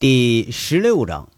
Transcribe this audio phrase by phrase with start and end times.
[0.00, 1.28] 第十六章，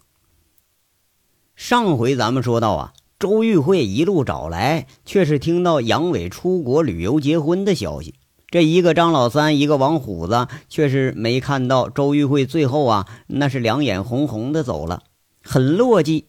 [1.53, 8.13] 上回咱们说到啊，周玉慧一路找来，却是听到杨伟出国旅游结婚的消息。
[8.47, 15.03] 这一个张老三，一个王虎子，却是没看到周玉慧最后啊，那是两眼红红的走了，
[15.43, 16.23] 很落寂。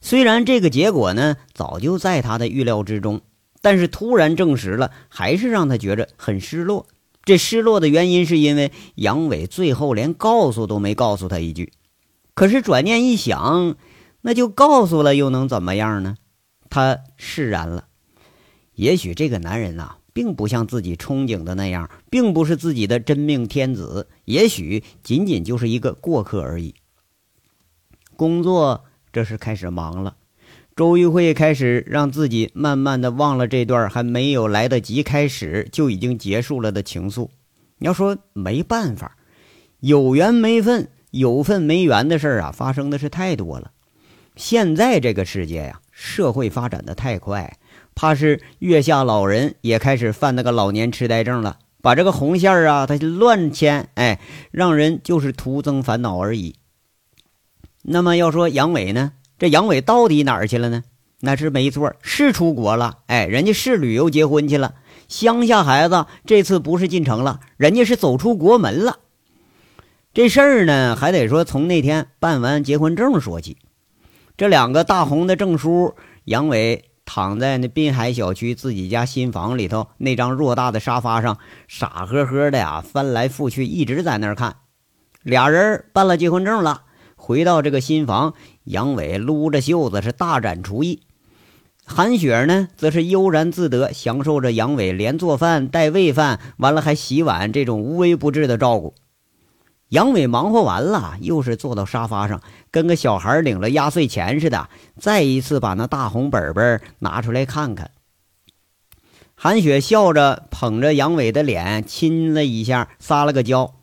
[0.00, 3.20] 虽然这个结果呢，早就在他的预料之中，
[3.60, 6.86] 但是突然证实了，还是让他觉着很失落。
[7.24, 11.72] 这失落的原因，是因为杨伟最后连告诉都没告诉他一句。
[12.34, 13.76] 可是转念一想，
[14.22, 16.16] 那就告诉了又能怎么样呢？
[16.68, 17.86] 他释然了。
[18.74, 26.74] 也许这个男人呐，并不像自己憧憬的那样，并不是自己的真命天子，也许仅仅就是一个过客而已。
[28.16, 30.16] 工作这是开始忙了，
[30.76, 37.28] 周玉慧开始让自己慢慢的忘了这段还没有来得及开始就已经结束了的情愫。
[37.78, 39.16] 你要说没办法，
[39.80, 40.88] 有缘没分。
[41.10, 43.72] 有份没缘的事儿啊，发生的是太多了。
[44.36, 47.58] 现在这个世界呀，社会发展的太快，
[47.94, 56.56] 怕是月下老人也开始犯那个老年痴呆症了，把这个红线儿啊，他乱牵，哎，让人就是徒增烦恼而已。
[57.82, 60.84] 那么要说杨伟呢，这杨伟到底哪儿去了呢？
[61.22, 64.74] 那是没错，是出国了，哎，人家是旅游结婚去了。
[65.08, 69.00] 乡下孩子这次不是进城了，人家是走出国门了。
[70.12, 73.58] 这事儿呢，还得说从那天办完结婚证说起。
[74.36, 75.94] 这两个大红的证书，
[76.24, 81.38] 杨伟躺在那滨海小区自己家新房里头那张偌大的沙发上，
[81.68, 84.56] 傻呵呵的呀，翻来覆去，一直在那儿看。
[85.22, 86.82] 俩人办了结婚证了，
[87.14, 91.02] 回到这个新房，杨伟撸着袖子是大展厨艺，
[91.84, 98.94] 韩雪呢，则是悠然自得，享受着杨伟连做饭带喂饭，完了还洗碗这种无微不至的照顾。
[99.90, 107.90] 杨伟忙活完了，又是坐到沙发上，跟个小孩领了压岁钱似的，再一次把那大红本本拿出来看看。
[109.34, 113.74] 韩雪笑着捧着杨伟的脸亲了一下，撒了个娇：“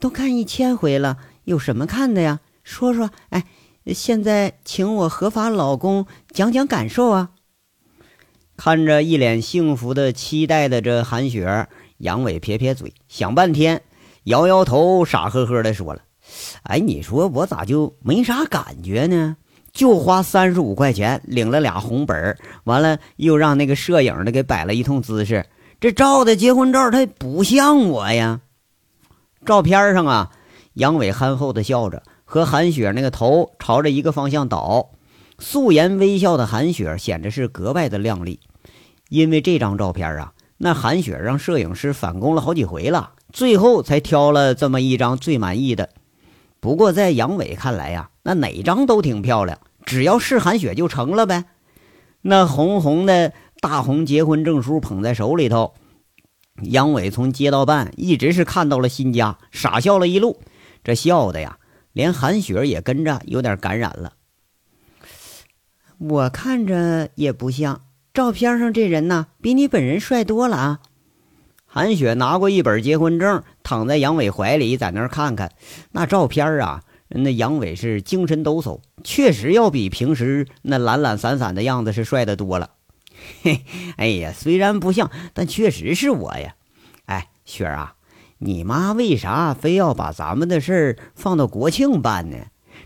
[0.00, 2.40] 都看一千回了，有什么看的呀？
[2.64, 3.44] 说说，哎，
[3.86, 7.32] 现在请我合法老公讲讲感受啊。”
[8.56, 11.68] 看着一脸幸福的期待的这韩雪，
[11.98, 13.82] 杨伟撇撇嘴，想半天。
[14.24, 16.02] 摇摇头，傻呵呵的说了
[16.64, 19.36] ：“哎，你说我咋就没啥感觉呢？
[19.72, 25.46] 就花三十五块钱领了俩红本完了又让那个摄影的给摆了一通姿势，
[25.78, 28.40] 这照的结婚照，他不像我呀。
[29.46, 30.32] 照片上啊，
[30.74, 34.90] 杨伟憨厚的笑着，和韩雪那个头朝着一个方向倒，
[35.38, 38.40] 素颜微笑的韩雪显得是格外的靓丽。
[39.08, 45.90] 因为这张照片啊，那韩雪让摄影师返工了好几回了。”最后才挑了这么一张最满意的。
[46.60, 51.44] 不过在杨伟看来呀，那哪张都挺漂亮，只要是韩雪就成了呗。
[52.22, 55.72] 那红红的大红结婚证书捧在手里头，
[56.62, 60.40] 杨伟从街道办一直是看到了新家，傻笑了一路。
[60.84, 61.58] 这笑的呀，
[61.92, 64.12] 连韩雪也跟着有点感染了。
[65.98, 70.80] 我看着也不像，照片上这人呐，比你本人帅多了啊。
[71.72, 75.52] 韩雪拿过一本结婚证，躺在杨伟怀里，在那儿看看
[75.92, 76.82] 那照片啊。
[77.06, 82.70] 那杨伟是精神抖擞，确实要比平时那懒懒散散的样子是帅的多了。
[83.42, 83.64] 嘿，
[83.96, 86.56] 哎呀，虽然不像，但确实是我呀。
[87.06, 87.94] 哎，雪儿啊，
[88.38, 92.36] 你妈为啥非要把咱们的事儿放到国庆办呢？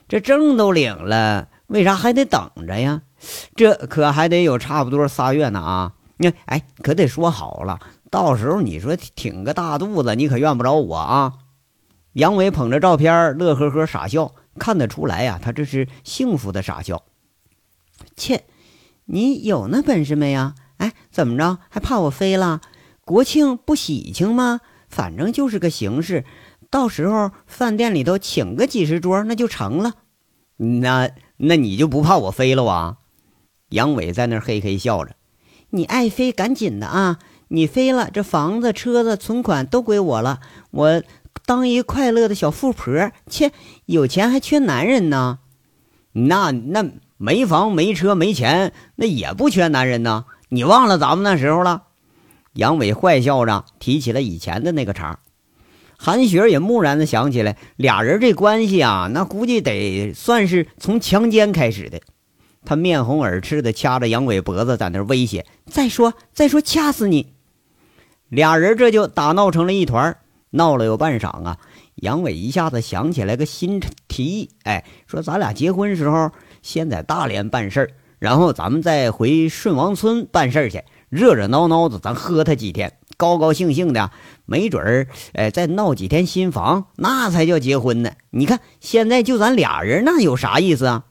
[0.09, 3.01] 这证都领了，为啥还得等着呀？
[3.57, 5.93] 这可还得有差不多仨月呢啊！
[6.19, 7.81] 那哎，可得说好了。
[8.15, 11.33] 到时候你说挺个大肚子，你可怨不着我啊！
[12.13, 17.03] 杨伟捧着照片，乐呵呵傻笑，看得出来呀，他这是幸福的傻笑。
[18.15, 18.45] 切，
[19.07, 20.55] 你有那本事没呀？
[20.77, 22.61] 哎，怎么着还怕我飞了？
[23.05, 24.61] 国庆不喜庆吗？
[24.89, 26.25] 反正就是个形式，
[26.71, 29.95] 到时候饭店里头请个几十桌，那就成了。
[30.59, 32.99] 那那你就不怕我飞了啊？
[33.71, 35.17] 杨伟在那嘿嘿笑着，
[35.71, 37.19] 你爱飞赶紧的啊！
[37.55, 40.41] 你飞了，这房子、车子、存款都归我了。
[40.73, 41.03] 我
[41.47, 43.53] 当一快乐的小富婆，切，
[43.87, 45.39] 有钱还缺男人呢？
[46.13, 46.85] 那那
[47.17, 50.25] 没房、没车、没钱，那也不缺男人呢。
[50.49, 51.85] 你忘了咱们那时候了？
[52.55, 55.21] 杨伟坏笑着提起了以前的那个茬。
[55.97, 62.01] 韩雪也木然的想起来，俩人这关系啊，那估计得算是从强奸开始的。
[62.65, 67.34] 他面红耳赤的掐着杨伟脖子，在那威胁：“再说，再说，掐死你！”
[68.29, 70.17] 俩人这就打闹成了一团，
[70.51, 71.59] 闹了有半晌啊。
[71.97, 76.31] 杨伟一下子想起来个新提议，哎，说咱俩结婚时候
[76.61, 84.11] 先在大连办事儿，然后咱们再回顺王村办事儿去，热热闹闹的，咱喝他几天，高高兴兴的，
[84.45, 88.11] 没准儿，哎，再闹几天新房，那才叫结婚呢。
[88.31, 91.05] 你看现在就咱俩人，那有啥意思啊？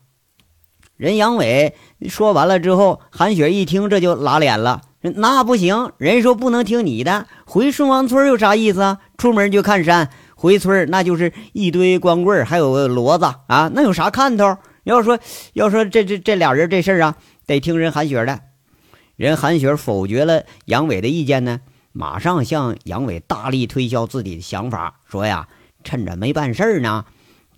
[0.98, 1.76] 人杨伟
[2.10, 4.82] 说完了之后，韩雪一听这就拉脸了。
[5.12, 7.28] 那不行，人说不能听你的。
[7.46, 9.00] 回顺王村有啥意思啊？
[9.18, 14.58] 出门就看山，回村那就是一堆光棍还有骡子啊，那有啥看头？
[14.86, 15.20] 要说
[15.54, 18.40] 要说这这这俩人这事儿啊，得听人韩雪的。
[19.18, 21.60] 人韩雪否决了杨伟的意见呢，
[21.92, 25.48] 马上向杨伟大力推销自己的想法，说呀，
[25.84, 27.04] 趁着没办事呢。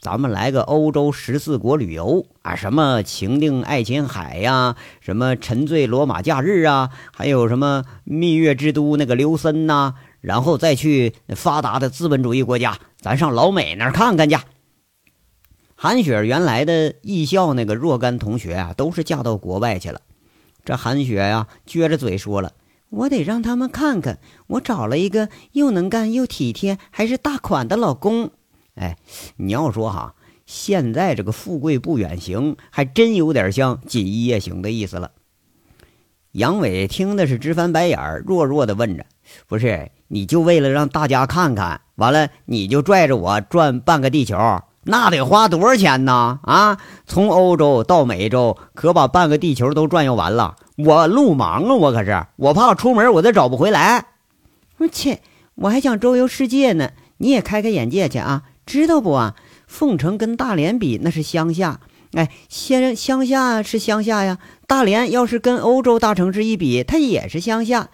[0.06, 14.38] 咱们来个欧洲十四国旅游啊，什么情定爱琴海呀，什么沉醉罗马假日啊，还有什么蜜月之都那个琉森呐，然后再去发达的资本主义国家，咱上老美那儿看看去。
[15.74, 20.02] 韩雪原来的艺校那个若干同学啊，都是嫁到国外去了。
[20.64, 22.52] 这韩雪呀，撅着嘴说了
[22.92, 28.30] ：“我得让他们看看，我找了一个又能干又体贴，还是大款的老公。”
[28.76, 28.98] 哎，
[29.38, 35.12] 你要说哈，现在这个富贵不远行，还真有点像锦衣夜行的意思了。
[36.34, 39.06] 杨伟听的是直翻白眼儿，弱弱的问着
[39.48, 44.38] ：“不是，你就为了让大家看看，完了你就拽着我转半个地球，
[44.84, 46.42] 那得花多少钱呢？
[46.44, 50.58] 啊，从欧洲到美洲，可把半个地球都转悠完了。
[50.76, 54.08] 我路盲啊，我可是，我怕出门我再找不回来。
[54.80, 55.22] 我切，
[55.56, 59.36] 我还想周游世界呢，你也开开眼界去啊！”知道不啊？
[59.68, 61.80] 凤城跟大连比，那是乡下。
[62.14, 64.40] 哎，先乡下是乡下呀。
[64.68, 67.90] 大连要是跟欧洲大城市一比，它也是乡下。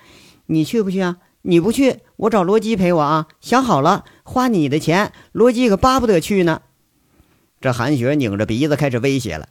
[0.46, 1.18] 你去不去啊？
[1.44, 3.28] 你不去，我找罗基陪我啊。
[3.40, 6.62] 想好了，花你的钱，罗基可巴不得去呢。
[7.60, 9.48] 这韩雪拧着鼻子开始威胁了。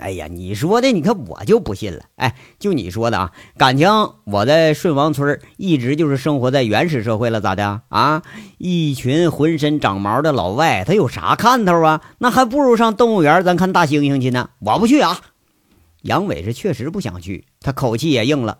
[0.00, 2.02] 哎呀，你说的，你看我就不信了。
[2.16, 3.88] 哎，就你说的啊，感情
[4.24, 8.22] 我在顺王村一直就是生活在原始社会了，咋的啊？
[8.58, 12.02] 一群浑身长毛的老外，他有啥看头啊？
[12.18, 14.50] 那还不如上动物园咱看大猩猩去呢。
[14.58, 15.20] 我不去啊。
[16.02, 18.58] 杨伟是确实不想去，他口气也硬了。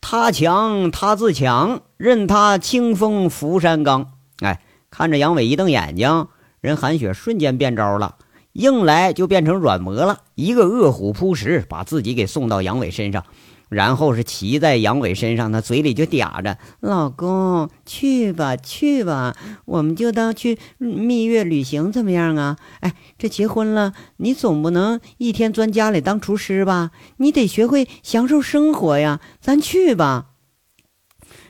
[0.00, 4.12] 他强他自强，任他清风拂山岗。
[4.40, 6.28] 哎，看着杨伟一瞪眼睛，
[6.60, 8.14] 人韩雪瞬间变招了。
[8.58, 13.24] 硬来就变成软磨了，一个饿虎扑食，把自己给送到杨伟身上，
[13.68, 22.56] 然后是骑在杨伟身上，他嘴里就嗲着：“老公，去吧，去吧，我们就当去蜜月旅行，怎么样啊？
[22.80, 26.90] 哎，这结婚了，你总不能一天钻家里当厨师吧？
[27.18, 30.30] 你得学会享受生活呀，咱去吧。”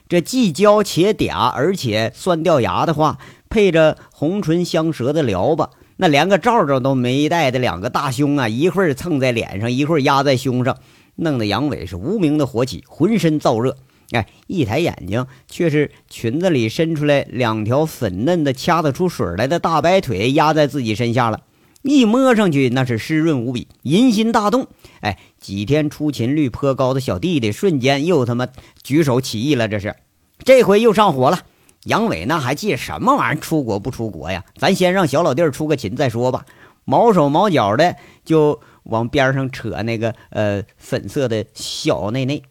[0.06, 3.16] 这既娇且嗲，而且酸掉牙的话，
[3.49, 5.70] 配着红唇香舌的撩吧。
[6.00, 10.79] 那连个罩罩都没戴的两个大胸啊，一会儿蹭在脸上，一会儿压在胸上，
[11.17, 13.77] 弄得杨伟是无名的火起，浑身燥热。
[14.12, 21.41] 哎，一抬眼睛，却是裙子里伸出来两条粉嫩的、掐得出水来的大白腿压在自己身下了。
[21.83, 24.69] 一摸上去，那是湿润无比，淫心大动。
[25.00, 28.47] 哎，几天出勤率颇高的小弟弟，瞬间又他妈
[28.85, 29.67] 举手起义了。
[29.67, 29.97] 这是，
[30.45, 31.41] 这回又上火了。
[31.88, 33.40] 杨伟那还记什么玩意儿？
[33.40, 34.44] 出国不出国呀？
[34.56, 36.44] 咱先让小老弟儿出个勤再说吧。
[36.85, 42.42] 毛手毛脚的就往边上扯那个呃粉色的小内内。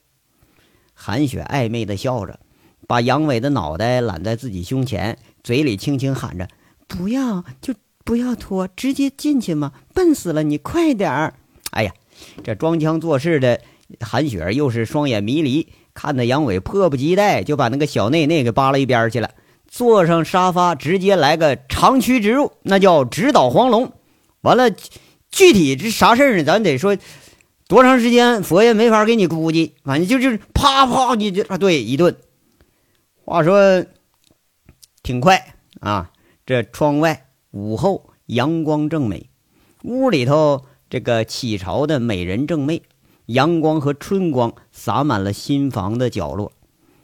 [0.93, 2.39] 韩雪暧昧的笑着，
[2.87, 6.47] 把杨伟的脑袋揽在自己胸前，嘴里轻轻喊着
[6.87, 9.73] ：“不要，就不要拖，直接进去嘛！
[9.93, 11.35] 笨死了，你快点儿！”
[11.71, 11.93] 哎呀，
[12.43, 13.61] 这装腔作势的
[13.99, 15.67] 韩雪又是双眼迷离。
[15.93, 19.31] 看得杨伟迫不及待，就把那个小内内给扒拉一边去了，
[19.67, 23.91] 坐上沙发，直接来个长驱直入，那叫直捣黄龙。
[24.41, 24.69] 完了，
[25.31, 26.43] 具体这啥事儿呢？
[26.43, 26.95] 咱得说
[27.67, 29.73] 多长时间，佛爷没法给你估计。
[29.83, 32.15] 反正就就是啪啪，你就啊，对一顿。
[33.25, 33.83] 话说
[35.01, 36.11] 挺快啊，
[36.45, 39.31] 这窗外午后阳光正美，
[39.83, 42.83] 屋里头这个起潮的美人正媚。
[43.27, 46.51] 阳光和春光洒满了新房的角落，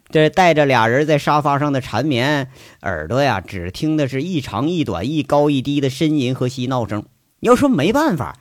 [0.09, 2.49] 这带着俩人在沙发上的缠绵，
[2.81, 7.03] 耳朵呀只听的是一长一短、一高一低的呻吟和嬉闹声。
[7.41, 8.37] 要说没办法，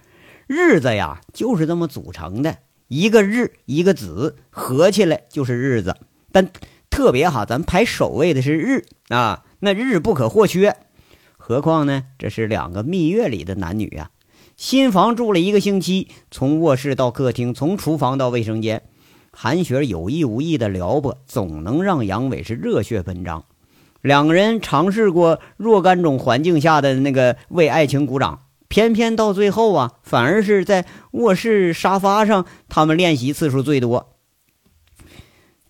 [0.47, 5.97] 日子呀就是这么组成的，一个日一个子合起来就是日子。
[6.31, 6.51] 但
[6.89, 10.77] 特别哈，咱排首位的是日啊，那日不可或缺。
[11.37, 14.11] 何况呢，这是两个蜜月里的男女呀。
[14.63, 18.85] 新房住了一个星期，从卧室到客厅，从厨房到卫生间，
[19.33, 23.45] 韩雪有意无意的撩拨，总能让杨伟是热血奔张。
[24.03, 28.39] 两个人尝试过若干种环境下的那个为爱情鼓掌，
[28.69, 34.15] 偏偏到最后啊，反而是在卧室沙发上，他们练习次数最多。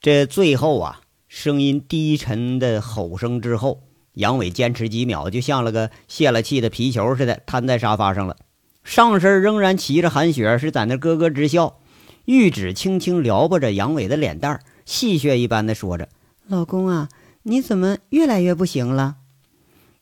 [0.02, 8.36] 这最后啊，声音低沉的吼声之后，杨伟坚持几秒，就像了个泄了气的皮球似的，瘫在沙发上了。
[8.84, 11.78] 上身仍然骑着韩雪，是在那咯咯直笑。
[12.24, 16.08] 玉指轻轻撩拨着杨伟的脸蛋戏谑一般的说着
[16.46, 17.08] ：“老公啊，
[17.42, 19.16] 你怎么越来越不行了？”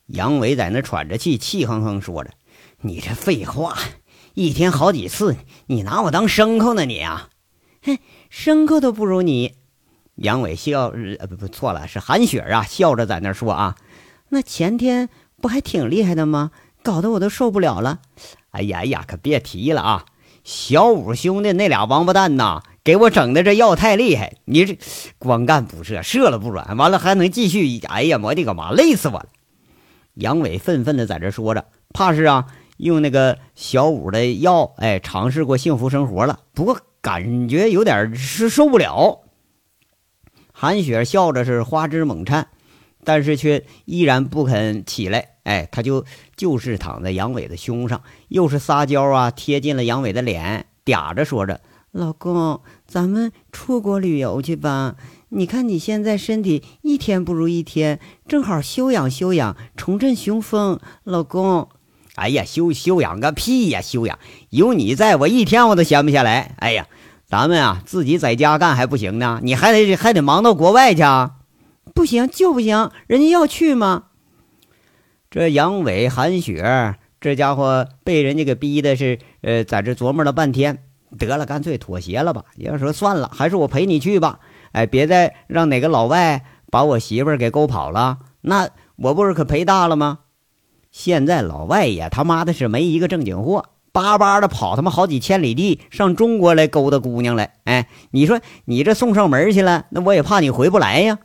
[0.08, 2.30] 杨伟在那喘着气，气哼哼说着
[2.82, 3.78] ：“你这废话，
[4.34, 6.84] 一天好几次，你拿我当牲口呢？
[6.84, 7.30] 你啊，
[7.82, 7.98] 哼，
[8.30, 9.54] 牲口都不如你。”
[10.16, 13.76] 杨伟笑，呃，不不，错了，是韩雪啊，笑着在那说啊
[14.28, 15.08] ：“那前天
[15.40, 16.50] 不还挺厉害的吗？
[16.82, 18.00] 搞得我都受不了了。”
[18.50, 20.06] 哎呀哎呀，可别提了啊！
[20.42, 24.78] 小五兄弟那俩王八蛋呐，给我整的这药太厉害，你这
[25.18, 27.80] 光干不射，射了不软，完了还能继续。
[27.80, 29.26] 哎呀，我的个妈，累死我了！
[30.14, 32.46] 杨伟愤愤的在这说着，怕是啊，
[32.78, 39.20] 用那个小五的药，哎，尝试过幸福生活了，不过感觉有点是受不了。
[40.52, 42.48] 韩雪笑着是花枝猛颤，
[43.04, 45.29] 但是却依然不肯起来。
[45.44, 46.04] 哎，他就
[46.36, 51.60] 就是躺在杨伟的胸上，又是撒娇啊，贴近了杨伟的脸，嗲着说着
[51.92, 54.96] ：“老公，咱们出国旅游去吧？
[55.30, 60.78] 你看你现在身体一天不如一天，正好休养休养，重振雄风。
[61.04, 61.68] 老公，
[62.16, 63.80] 哎呀，休休养个屁呀！
[63.80, 64.18] 休养，
[64.50, 66.54] 有你在我一天我都闲不下来。
[66.58, 66.86] 哎呀，
[67.26, 71.36] 咱们啊自己在家干还不行呢，你还得还得忙到国外去啊，
[71.94, 74.04] 不行就不行，人家要去吗？”
[75.30, 80.82] 这杨伟、韩雪这家伙被人家给逼的是，呃，在这琢磨了半天，
[81.16, 82.46] 得了，干脆妥协了吧。
[82.56, 84.40] 要说算了，还是我陪你去吧。
[84.72, 90.18] 哎，别再让哪个老外把我媳妇儿给勾跑了，那我不是可赔大了吗？
[90.90, 97.54] 现在老外也他妈的是没一个正经货，巴巴的跑他妈好几千里地上中国来勾搭姑娘来。
[97.62, 101.20] 哎，你说你这送上门去了，那我也怕你回不来呀。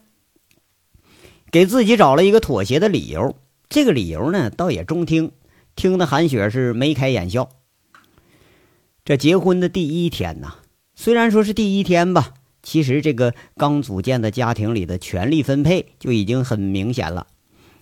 [1.50, 3.36] 给自己找了一个妥协的理由。
[3.70, 5.32] 这个理由呢，倒也中听，
[5.76, 7.50] 听得韩雪是眉开眼笑。
[9.04, 10.56] 这结婚的第一天呐，
[10.96, 17.28] 虽然说是第一天吧，其实这个刚组建的家庭里的权力分配就已经很明显了。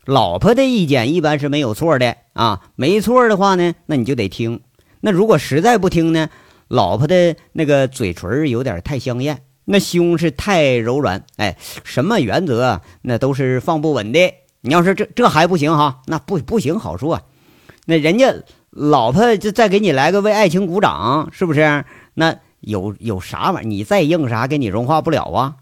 [0.05, 4.61] 老婆的意见一般是没有错的啊，没错的话呢，那你就得听。
[4.99, 6.29] 那如果实在不听呢，
[6.67, 14.33] 老婆的那个嘴唇有点太香艳，那胸是太柔软，哎，什么原则那都是放不稳的。
[14.65, 17.21] 你要是这这还不行哈，那不不行好说。
[17.85, 18.33] 那人家
[18.69, 21.83] 老婆就再给你来个为爱情鼓掌，是不是？
[22.13, 23.67] 那有有啥玩意儿？
[23.67, 25.57] 你再硬啥，给你融化不了啊。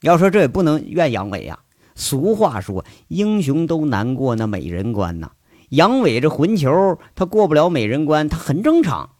[0.00, 1.58] 要说这也不能怨杨伟呀。
[1.94, 5.32] 俗话说，英雄都难过那美人关呐。
[5.68, 9.10] 杨伟这混球，他过不了美人关，他很正常。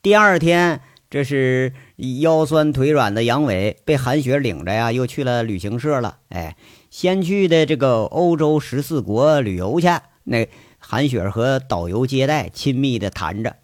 [0.00, 1.72] 第二天，这是
[2.20, 6.18] 腰酸腿软的杨伟被韩雪领着呀，又去了旅行社了。
[6.28, 6.56] 哎。
[6.92, 9.88] 先去的这个欧洲十四国旅游去，
[10.24, 10.46] 那
[10.78, 13.56] 韩雪和导游接待，亲密的谈着。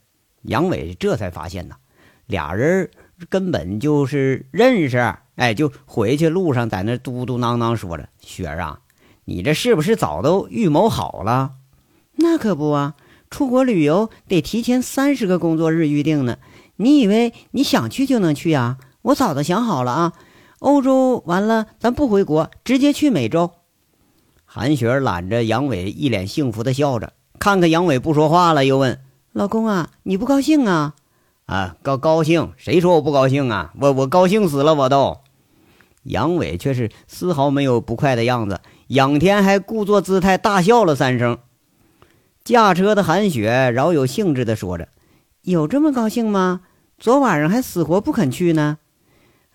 [0.44, 1.76] 杨伟这才发现呢，
[2.24, 2.90] 俩人
[3.28, 5.14] 根本就是认识。
[5.36, 8.80] 哎，就回去路上在那嘟嘟囔囔说着：“雪儿啊，
[9.26, 11.52] 你这是不是早都预谋好了
[12.16, 12.94] ？”“那可不啊，
[13.28, 16.38] 出国旅游得提前三十个工作日预定呢。
[16.76, 18.78] 你以为你想去就能去啊？
[19.02, 20.12] 我早都想好了啊。”
[20.60, 23.52] 欧洲完了，咱不回国，直接去美洲。
[24.44, 27.12] 韩雪揽着杨伟，一脸幸福的笑着。
[27.38, 29.00] 看看杨伟不说话了，又问
[29.32, 30.94] ：“老公啊，你不高兴啊
[31.46, 32.52] ？”“啊，高高兴？
[32.56, 33.72] 谁说我不高兴啊？
[33.80, 35.18] 我我高兴死了，我都。”
[36.02, 41.38] 杨伟却是丝毫没有不快的样子，仰天还故作姿态大笑了三声。
[42.42, 44.88] 驾车的韩雪饶有兴致的说着
[45.42, 46.62] ：“有这么高兴吗？
[46.98, 48.78] 昨晚上还死活不肯去呢。”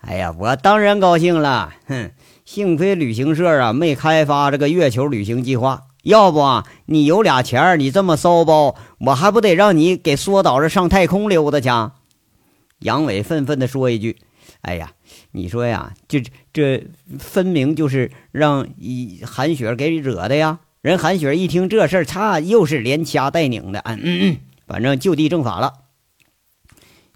[0.06, 1.72] 哎呀，我当然高兴了。
[1.86, 2.10] 哼，
[2.44, 11.92] 幸亏旅行社啊没开发这个月球旅行计划，要不啊，你有俩钱儿，你这么骚包，我还不得让你给缩倒着上太空溜达去？
[12.80, 14.18] 杨伟愤愤地说一句
[14.60, 14.92] ：“哎呀，
[15.32, 16.86] 你说呀，这这
[17.18, 20.60] 分明就是让一韩雪给惹的呀！
[20.82, 25.72] 人韩雪一听这事儿，擦，又是连掐带拧的，嗯嗯嗯，反正就地正法了。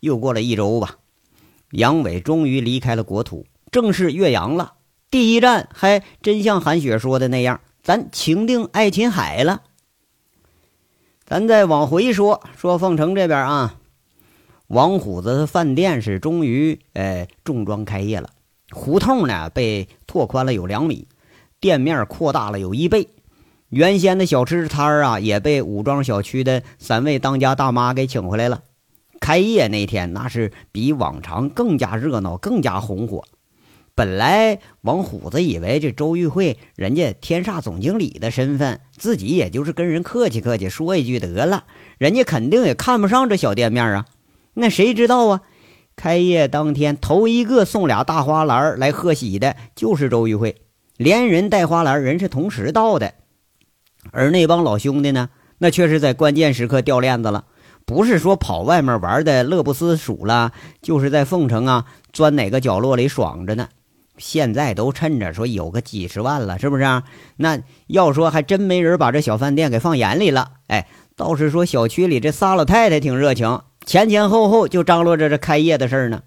[0.01, 0.97] 又过了一周吧。”
[1.71, 4.75] 杨伟终于离开了国土，正式岳阳了。
[5.11, 9.63] 第一站还真像韩雪说的那样，咱情定爱琴海了。
[11.25, 13.77] 咱再往回说，说凤城这边啊，
[14.67, 18.31] 王虎子的饭店是终于呃重装开业了，
[18.71, 21.07] 胡同呢被拓宽了有两米，
[21.61, 23.09] 店面扩大了有一倍。
[23.69, 28.63] 原先的小吃摊儿啊，也被武庄小区的三位当家大妈给请回来了。
[29.29, 33.25] 开业那天，那是比往常更加热闹，更加红火。
[33.95, 41.65] 本来王虎子以为这周玉慧人家天煞总经理的身份，自己也就是跟人客气客气，说一句得了，
[41.99, 44.07] 人家肯定也看不上这小店面啊。
[44.55, 45.43] 那谁知道啊？
[45.95, 50.57] 开业当天，头一个送俩大花篮来贺喜的，就是周玉慧，
[50.97, 53.13] 连人带花篮，人是同时到的。
[54.11, 57.45] 而那帮老兄弟呢，那却是在关键时刻掉链子了，
[57.89, 60.53] 不是说跑外面玩的乐不思蜀了，
[60.83, 63.71] 就是在凤城啊钻哪个角落里爽着呢。
[64.19, 67.03] 现在都趁着说有个几十万了，是不是？
[67.37, 70.51] 那要说还真没人把这小饭店给放眼里了。
[70.67, 76.25] 哎，倒是说小区里这仨老太太挺热情，前前后后就张罗着这开业的事儿呢。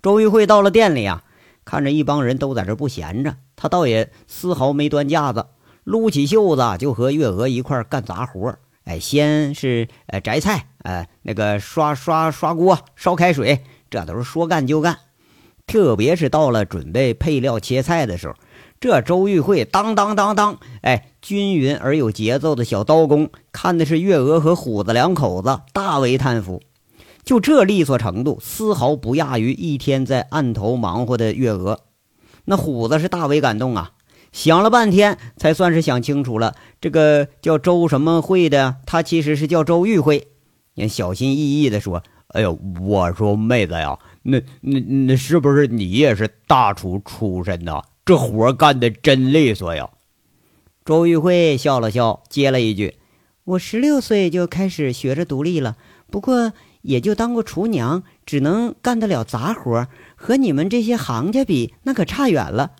[0.00, 1.24] 周玉慧到了店里啊，
[1.64, 5.46] 看着一帮人都在这不闲着，她倒也丝毫没端架子，
[5.82, 8.54] 撸起袖子就和月娥一块干杂活。
[8.84, 14.98] 哎，先是呃摘菜，呃那个刷刷刷锅、烧开水，这都是说干就干。
[15.66, 18.34] 特别是到了准备配料切菜的时候，
[18.78, 26.60] 这周玉慧当当当当，哎，均匀而有节奏的小刀工，看的是月娥和虎子两口子大为叹服。
[27.24, 31.80] 就这利索程度，丝毫不亚于一天在案头忙活的月娥。
[32.44, 33.92] 那虎子是大为感动啊，
[34.34, 40.26] 想了半天才算是想清楚了，这个叫周什么慧的，他其实是叫周玉慧。
[40.74, 42.02] 也小心翼翼地说
[42.34, 47.84] ：“哎呦，我说妹子呀。”那那那是不是你也是大厨出身呐？
[48.04, 49.88] 这活干的真利索呀！
[50.84, 52.96] 周玉慧笑了笑，接了一句
[53.44, 55.76] ：“我十六岁就开始学着独立了，
[56.10, 59.86] 不过也就当过厨娘，只能干得了杂活，
[60.16, 62.72] 和你们这些行家比，那可差远了。”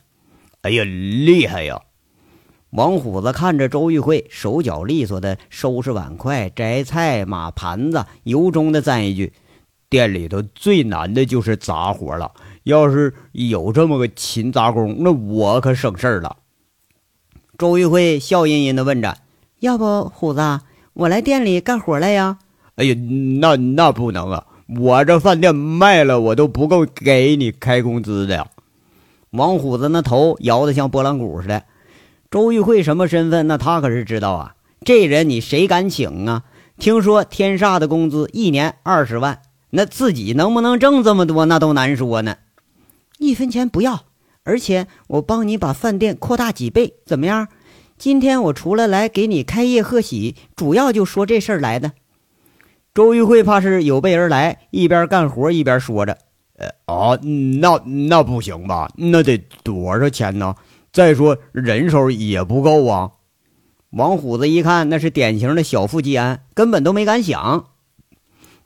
[0.65, 1.79] 哎呀，厉害呀！
[2.71, 9.35] 王虎子看着周玉慧手脚利索的收拾碗筷、摘菜、码盘子，由衷的赞一句。
[9.91, 16.39] 店里头最难的就是杂活了，要是有这么个勤杂工，那我可省事儿了。
[17.59, 19.19] 周玉慧笑吟吟地问着
[19.61, 20.61] ：“要不虎子，
[20.95, 22.39] 我来店里干活来呀
[22.77, 22.95] ？”“哎呀，
[23.41, 24.47] 那那不能啊！
[24.81, 28.47] 我这饭店卖了，我都不够给你开工资的呀。”
[29.35, 31.65] 王虎子那头摇得像拨浪鼓似的。
[32.31, 33.47] 周玉慧什么身份？
[33.47, 34.55] 那他可是知道啊。
[34.85, 36.45] 这人你谁敢请啊？
[36.79, 39.43] 听说天煞的工资一年二十万。
[39.71, 42.37] 那自己能不能挣这么多，那都难说呢。
[43.19, 44.05] 一分钱不要，
[44.45, 47.49] 而且我帮你把饭店扩大几倍，怎么样？
[47.99, 51.93] 今天我除了来给你开业贺喜，主要就说这事儿来的。
[52.93, 56.19] 周玉慧怕是有备而来，一边干活一边说着
[56.57, 57.19] ：“呃啊，
[57.61, 58.91] 那那不行吧？
[58.97, 60.55] 那得多少钱呢？
[60.93, 63.13] 再说人手也不够啊。”
[63.91, 67.67] 王虎子一看，那是典型的小富即安，根本都没敢想。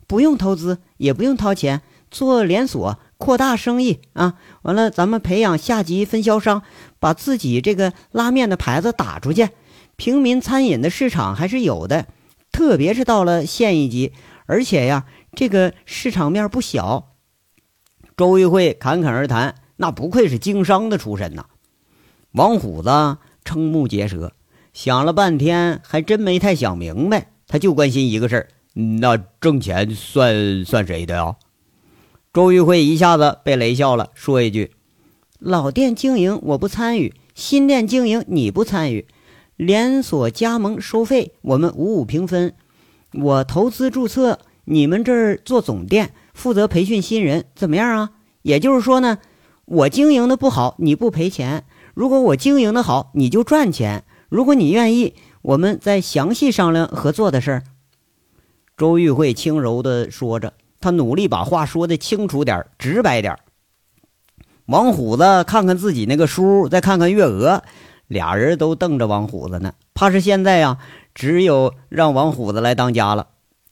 [0.07, 4.35] 不用投资，也不用掏钱，做连锁扩大生意啊！
[4.63, 6.63] 完了，咱们培养下级分销商，
[6.99, 9.49] 把自己这个拉面的牌子打出去。
[9.97, 12.07] 平民餐饮的市场还是有的，
[12.51, 14.13] 特别是到了县一级，
[14.47, 17.08] 而且呀，这个市场面不小。
[18.19, 21.45] 周玉慧侃侃而谈，那不愧是经商的出身呐。
[22.33, 22.89] 王虎子
[23.45, 24.33] 瞠目结舌，
[24.73, 28.47] 想了半天，还真没太想明白，他就关心一个事儿。
[28.73, 31.37] 那挣钱算算谁的呀？
[32.33, 34.73] 周玉慧一下子被雷笑了，说一句
[35.39, 39.07] ：“老店经营我不参与，新店经营你不参与，
[39.55, 42.53] 连锁加盟收费我们五五平分。
[43.13, 48.11] 我投资注册，你们这儿做总店，负责培训新人，怎么样啊？
[48.41, 49.19] 也就是说呢，
[49.65, 54.05] 我经营的不好，你不赔钱；如果我经营的好，你就赚钱。
[54.29, 57.63] 如果你愿意，我们再详细商量合作的事儿。”
[58.77, 63.37] 周玉慧轻柔地说着，她努力把话说的清楚点、直白点。
[64.65, 67.63] 王虎子看看自己那个书，再看看月娥，
[68.07, 69.73] 俩人都瞪着王虎子呢。
[69.93, 70.77] 怕是现在呀，
[71.13, 73.27] 只有让王虎子来当家了。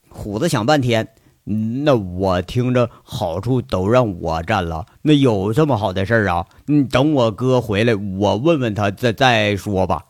[0.10, 1.10] 虎子想半天，
[1.50, 6.46] 那我听着好处都让我占了，那有这么好的事儿啊？
[6.66, 10.04] 你，等我哥回来，我问问他再再说吧。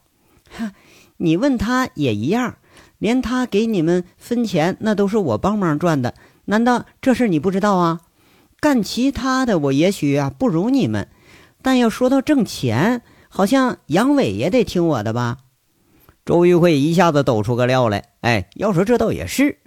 [0.50, 0.72] 哈，
[1.18, 2.56] 你问他也一样。
[3.00, 6.16] 连他给你们分钱，那都是我帮忙赚的。
[6.46, 8.02] 难道这事你不知道啊？
[8.60, 11.08] 干其他的，我也许啊不如你们，
[11.62, 15.38] 但要说到挣钱，好像杨伟也得听我的吧？
[16.26, 18.06] 周玉慧一下子抖出个料来。
[18.22, 19.60] 哎，要说这倒也是。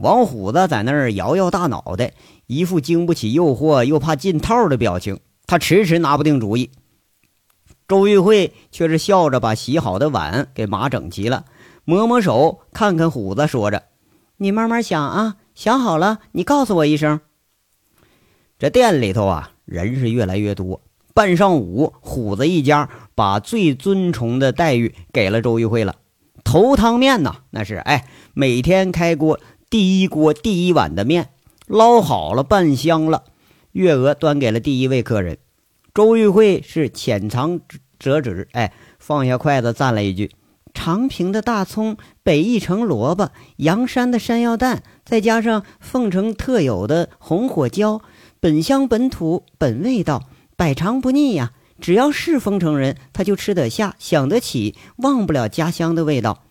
[0.00, 2.14] 王虎子在那儿摇摇大脑袋，
[2.46, 6.70] 一副经不起诱惑又怕进套的表情，他迟迟拿不定主意。
[7.86, 11.44] 周玉慧却是笑着把洗好的碗给码整齐了，
[11.84, 13.82] 抹抹手，看看虎子，说着
[14.38, 17.20] ：“你慢慢想啊，想好了你告诉我一声。”
[18.58, 20.80] 这店里头啊，人是越来越多。
[21.12, 25.96] 半上午，虎子一家把最尊崇的待遇给了周玉慧了。
[26.42, 29.38] 头汤面呐，那是哎，每天开锅，
[29.70, 31.28] 第一锅第一碗的面
[31.68, 33.22] 捞好了，拌香了。
[33.70, 35.38] 月娥端给了第一位客人。
[35.94, 37.60] 周玉慧是浅尝
[38.00, 40.32] 辄止，哎，放下筷子赞了一句
[40.74, 48.02] ：“长平的大葱，北翼城萝卜，阳山的山药蛋，再加上凤城特有的红火椒，
[48.40, 50.24] 本乡本土本味道，
[50.56, 51.52] 百尝不腻呀！
[51.80, 56.42] 只要是丰城人，他就吃得下，想得起，忘不了家乡的味道。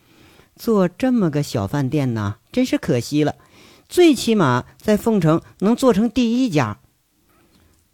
[0.60, 3.36] 做这么个小饭店呢，真是可惜了。
[3.88, 6.80] 最起码在凤城能做成第一家。”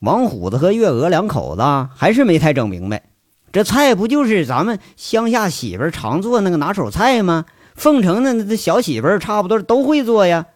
[0.02, 1.62] 王虎子和月娥两口子
[1.96, 3.04] 还是没太整明白，
[3.52, 7.46] 这菜不就是咱们乡下媳妇常做那个拿手菜吗？
[7.76, 10.48] 凤城的那小媳妇差不多都会做呀。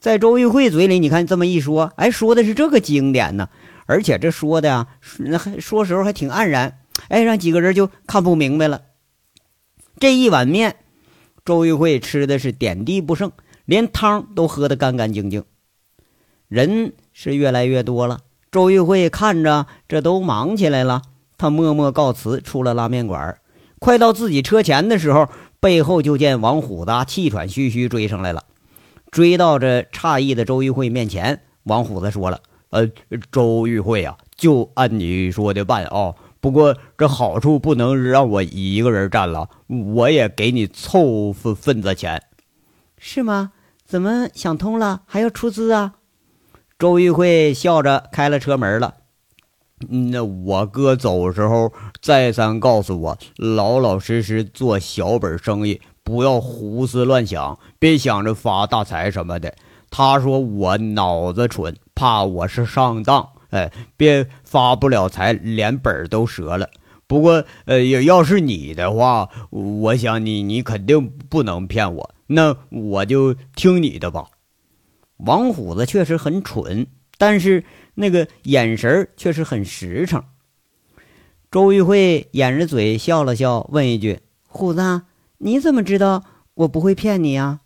[0.00, 3.48] 在周玉慧嘴里，你看这么一说，哎，说的是这个经典呢，
[3.86, 4.88] 而且这说的呀，
[5.18, 8.82] 那还说时候还挺黯然，哎，让几个人就看不明白了。
[9.98, 10.76] 这一碗面，
[11.44, 13.30] 周玉慧吃的是点滴不剩，
[13.66, 15.44] 连汤都喝得干干净净。
[16.48, 18.20] 人是越来越多了。
[18.50, 21.02] 周玉慧看着这都忙起来了，
[21.36, 23.36] 他默默告辞，出了拉面馆。
[23.78, 25.28] 快到自己车前的时候，
[25.60, 28.44] 背后就见王虎子气喘吁吁追上来了。
[29.10, 32.88] 追到这诧异的周玉慧面前，王虎子说了：“呃，
[33.30, 36.14] 周玉慧啊，就按你说的办啊。
[36.44, 39.48] 不过这好处不能让我一个人占了，
[39.94, 42.22] 我也给你凑份份子钱，
[42.98, 43.52] 是吗？
[43.86, 45.94] 怎么想通了，还要出资啊？”
[46.78, 48.96] 周玉慧笑着开了车门了。
[49.88, 59.54] 那我哥走时候再三告诉我，老老实实做小本生意，不要胡思乱想，别想着发大财什么的。
[59.88, 66.68] 他说我脑子蠢，怕我是上当，哎，别发不了财，连本都折了。
[67.06, 74.26] 不过，呃，要是你的话，我想你你肯定不能骗我，那我就听你的吧。
[75.18, 77.62] 王虎子确实很蠢，但是
[77.94, 80.24] 那个眼神确实很实诚。
[81.52, 85.02] 周玉慧掩着嘴笑了笑，问一句：“虎子，
[85.38, 87.60] 你怎么知道我不会骗你呀？”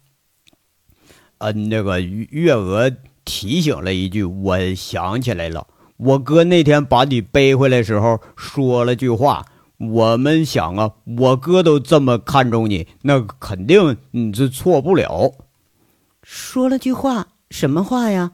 [1.39, 2.93] 呃，那个月娥
[3.25, 5.67] 提醒了一句，我想起来了，
[5.99, 15.33] 我哥那天把你背回来时候说了句话，我们想啊，我哥都这么看重你，那肯定你这错不了。
[16.23, 17.29] 说了句话。
[17.51, 18.33] 什么话呀？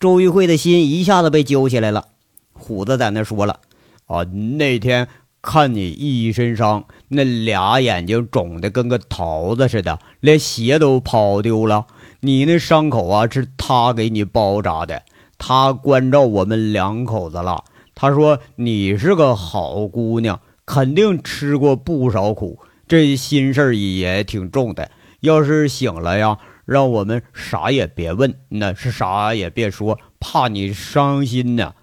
[0.00, 2.08] 周玉慧的心一下子被揪起来了。
[2.52, 3.60] 虎子在那说了
[4.06, 5.06] ：“啊，那天
[5.40, 11.86] 看你一身伤，那俩眼睛肿的跟个桃子似的，连鞋都跑丢了。
[12.18, 15.04] 你那伤口啊，是他给你包扎的，
[15.44, 17.64] 他关照我们两口子了。
[17.96, 24.88] 他说你是个好姑娘，肯定吃过不少苦，这心事儿也挺重的。
[25.18, 31.74] 要是醒了呀。”让我们啥也别问，那是啥也别说，怕你伤心呢。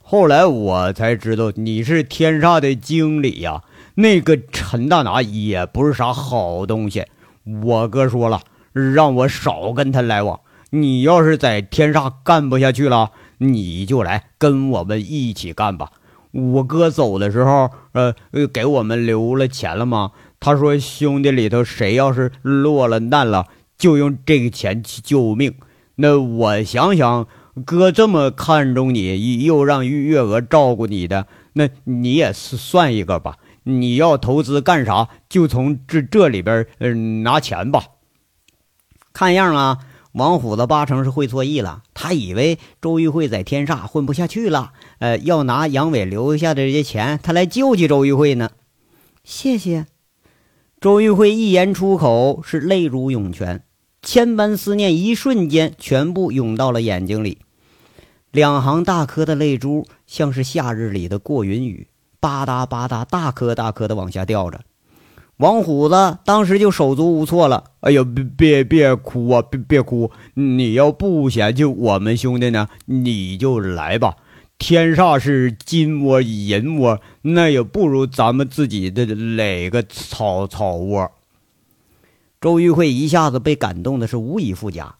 [0.00, 3.64] 后来我才知道你是天煞的经理呀，
[3.96, 7.04] 那个陈大拿也不是啥好东西。
[7.64, 8.40] 我哥说了，
[8.72, 10.38] 让我少跟他来往。
[10.70, 15.90] 你要是在天煞干不下去了，你就来跟我们一起干吧。
[16.32, 18.14] 我哥走的时候，呃，
[18.52, 20.12] 给我们留了钱了吗？
[20.40, 23.46] 他说兄弟里头谁要是落了难了。
[23.76, 25.54] 就用这个钱去救命。
[25.94, 27.26] 那我想想，
[27.64, 33.38] 哥这么看重你，又让月娥照顾你的，那你也是算一个吧。
[33.62, 37.84] 你要投资干啥，就从这这里边嗯拿钱吧。
[39.14, 39.78] 看样啊，
[40.12, 41.82] 王虎子八成是会错意了。
[41.94, 48.50] 他以为周玉慧在天煞混不下去了，呃，要拿杨伟留下的这些钱，他来救济周玉慧呢。
[49.22, 49.86] 谢谢。
[50.80, 53.64] 周玉慧一言出口，是泪如涌泉。
[54.02, 57.38] 千般思念，一瞬间全部涌到了眼睛里，
[58.30, 64.62] 两行大颗的泪珠像是夏日里的过云雨，吧嗒吧嗒，大颗大颗的往下掉着。
[65.40, 67.64] 王虎子当时就手足无措了。
[67.80, 69.40] 哎呦，别别别哭啊！
[69.40, 70.10] 别别哭！
[70.34, 74.16] 你要不嫌弃我们兄弟呢，你就来吧。
[74.58, 81.10] 天煞是金窝银窝，那也不如咱们自己的垒个草草窝。
[82.38, 84.96] 周玉慧一下子被感动的是无以复加，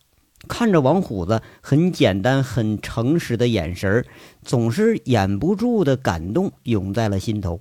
[0.48, 4.06] 看着王虎子很简单、很诚实的眼神
[4.42, 7.60] 总是掩不住的感动涌在了心头。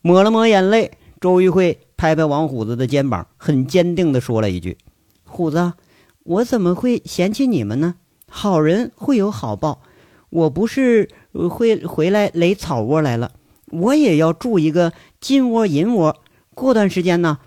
[0.00, 0.92] 抹了抹眼泪，
[1.26, 4.78] 周玉慧拍拍王虎子的肩膀，很坚定地说了一句
[5.26, 5.72] ：“虎子，
[6.22, 7.96] 我怎么会嫌弃你们呢？
[8.30, 9.82] 好人会有好报。
[10.30, 13.32] 我不是会回来垒草窝来了，
[13.72, 16.16] 我也要住一个金窝银窝。
[16.54, 17.38] 过段时间呢，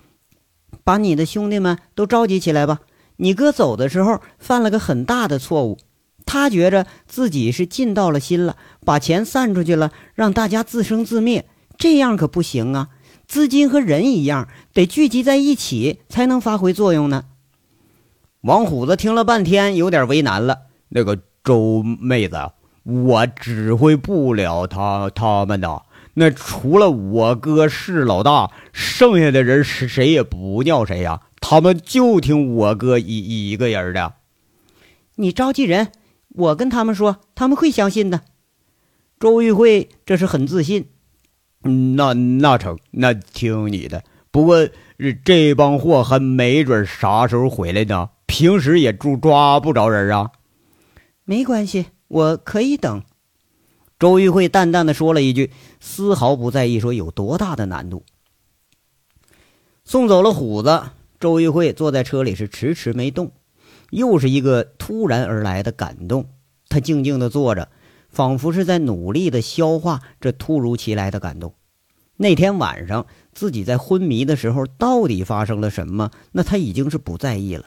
[0.84, 2.80] 把你的兄弟们都召集起来吧。
[3.16, 5.78] 你哥走的时候犯了个很大的错误，
[6.26, 11.46] 他觉着自己是尽到了心了，把钱散出去了，让大家自生自灭。”
[11.80, 12.90] 这样可不行啊！
[13.30, 17.26] 资金和人一样，得聚集在一起才能发挥作用呢。
[18.40, 20.62] 王虎子听了半天，有点为难了。
[20.88, 22.50] 那个周妹子，
[22.82, 25.82] 我指挥不了他他们的。
[26.14, 31.20] 那除了我哥是老大，剩下的人是谁也不叫谁呀。
[31.40, 34.14] 他们就听我哥一一个人的。
[35.14, 35.92] 你召集人，
[36.30, 38.22] 我跟他们说，他们会相信的。
[39.20, 40.88] 周玉慧这是很自信。
[41.62, 44.02] 那那成，那听你的。
[44.30, 44.68] 不过
[45.24, 50.30] 这帮货还没准啥时候回来呢，平时也住抓不着人啊。
[51.24, 53.02] 没关系，我可以等。
[53.98, 58.04] 周玉慧淡淡的说了一句，丝毫不在意说有多大的难度。
[59.84, 60.84] 送走了虎子，
[61.18, 63.32] 周玉慧坐在车里是迟迟没动，
[63.90, 66.30] 又是一个突然而来的感动。
[66.68, 67.68] 她静静的坐着。
[68.10, 71.54] 仿佛是在努力的消化这突如其来的感动。
[72.16, 76.10] 那天晚上自己在昏迷的时候，到底发生了什么？
[76.32, 77.66] 那他已经是不在意了。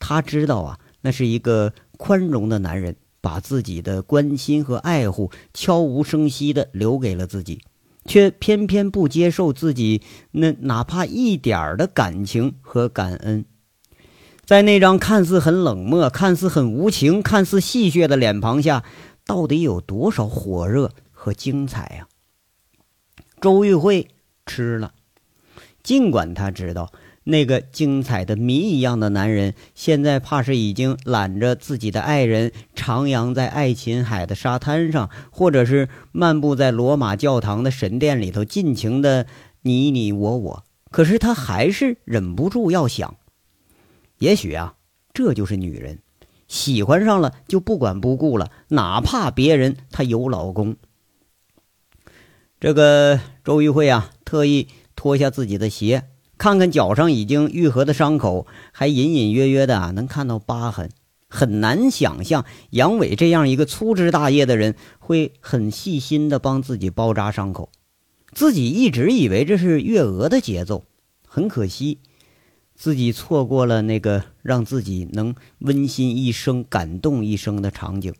[0.00, 7.60] 他知道啊，那是一个宽容的男人，把自己的关心和爱护悄无声息的留给了自己，
[8.04, 13.44] 却偏偏不接受自己那哪怕一点的感情和感恩。
[14.44, 18.82] 在那张看似很冷漠、看似很无情、看似戏谑的脸庞下。
[19.26, 22.08] 到底有多少火热和精彩呀？
[23.40, 24.08] 周玉慧
[24.46, 24.94] 吃了，
[25.82, 26.92] 尽管他知道
[27.24, 39.26] 那个精彩的谜一样的男人，现在怕是已经揽着自己的爱人，徜徉在爱琴海的沙滩上，或者是漫步在罗马教堂的神殿里头，尽情的
[39.62, 40.64] 你你我我。
[40.90, 43.16] 可是他还是忍不住要想，
[44.18, 44.76] 也许啊，
[45.12, 45.98] 这就是女人。
[46.46, 50.76] 喜欢上了就不管不顾了，哪怕别人她有老公。
[52.60, 56.04] 这个周玉慧啊，特意脱下自己的鞋，
[56.38, 60.90] 看看脚上已经愈合的伤口，还隐隐约约的啊能看到疤痕。
[61.28, 67.70] 很难想象杨伟这样一个粗枝大叶的人会很细心的帮自己包扎伤口。
[68.32, 70.84] 自己一直以为这是月娥的节奏，
[71.26, 71.98] 很可惜。
[72.74, 78.14] 自己错过了那个让自己能温馨一生、感动一生的场景。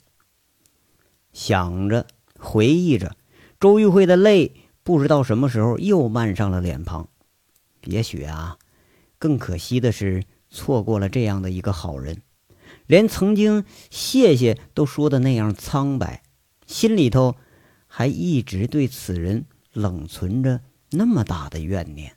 [1.32, 2.06] 想着，
[2.38, 3.16] 回忆着，
[3.58, 7.08] 周玉慧的泪不知道什么时候又漫上了脸庞。
[7.84, 8.58] 也许啊，
[9.18, 12.22] 更可惜的是错过了这样的一个好人，
[12.86, 16.22] 连曾经谢谢都说的那样苍白，
[16.66, 17.34] 心里头
[17.86, 22.16] 还一直对此人冷存着那么大的怨念。